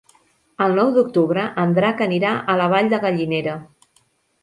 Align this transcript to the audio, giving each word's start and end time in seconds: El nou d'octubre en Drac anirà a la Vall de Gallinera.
El 0.65 0.73
nou 0.79 0.89
d'octubre 0.95 1.45
en 1.65 1.77
Drac 1.81 2.03
anirà 2.09 2.35
a 2.55 2.59
la 2.65 2.73
Vall 2.75 2.93
de 2.97 3.05
Gallinera. 3.09 3.59